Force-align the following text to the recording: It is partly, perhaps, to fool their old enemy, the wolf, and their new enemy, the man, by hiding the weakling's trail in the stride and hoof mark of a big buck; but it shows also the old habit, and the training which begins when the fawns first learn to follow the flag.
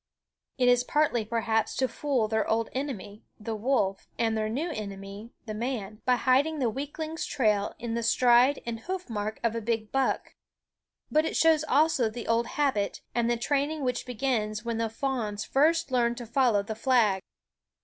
It 0.57 0.67
is 0.67 0.83
partly, 0.83 1.23
perhaps, 1.23 1.75
to 1.75 1.87
fool 1.87 2.27
their 2.27 2.47
old 2.49 2.69
enemy, 2.73 3.23
the 3.39 3.53
wolf, 3.53 4.07
and 4.17 4.35
their 4.35 4.49
new 4.49 4.71
enemy, 4.71 5.29
the 5.45 5.53
man, 5.53 6.01
by 6.05 6.15
hiding 6.15 6.57
the 6.57 6.71
weakling's 6.71 7.23
trail 7.23 7.75
in 7.77 7.93
the 7.93 8.01
stride 8.01 8.63
and 8.65 8.79
hoof 8.79 9.11
mark 9.11 9.39
of 9.43 9.53
a 9.55 9.61
big 9.61 9.91
buck; 9.91 10.33
but 11.11 11.23
it 11.23 11.35
shows 11.35 11.63
also 11.63 12.09
the 12.09 12.25
old 12.27 12.47
habit, 12.47 13.01
and 13.13 13.29
the 13.29 13.37
training 13.37 13.83
which 13.83 14.07
begins 14.07 14.65
when 14.65 14.79
the 14.79 14.89
fawns 14.89 15.45
first 15.45 15.91
learn 15.91 16.15
to 16.15 16.25
follow 16.25 16.63
the 16.63 16.73
flag. 16.73 17.21